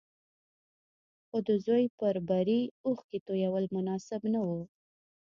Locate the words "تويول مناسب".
3.27-4.21